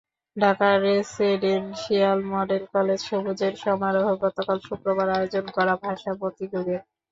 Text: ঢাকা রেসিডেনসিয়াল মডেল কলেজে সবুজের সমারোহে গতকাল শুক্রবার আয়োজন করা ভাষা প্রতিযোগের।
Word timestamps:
ঢাকা 0.37 0.69
রেসিডেনসিয়াল 0.79 2.19
মডেল 2.33 2.63
কলেজে 2.73 3.05
সবুজের 3.07 3.53
সমারোহে 3.63 4.13
গতকাল 4.23 4.57
শুক্রবার 4.67 5.07
আয়োজন 5.11 5.45
করা 5.55 5.73
ভাষা 5.83 6.11
প্রতিযোগের। 6.19 6.81